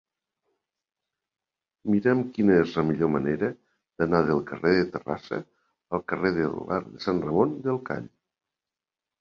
[1.95, 3.49] Mira'm quina és la millor manera
[4.01, 5.39] d'anar del carrer de Terrassa
[5.99, 8.13] al carrer de l'Arc de Sant Ramon del Call.